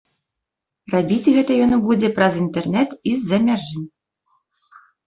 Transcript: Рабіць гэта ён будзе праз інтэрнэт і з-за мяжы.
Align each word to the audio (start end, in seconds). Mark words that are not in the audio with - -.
Рабіць 0.93 1.31
гэта 1.35 1.51
ён 1.67 1.71
будзе 1.85 2.09
праз 2.17 2.33
інтэрнэт 2.43 2.89
і 3.13 3.17
з-за 3.23 3.37
мяжы. 3.49 3.79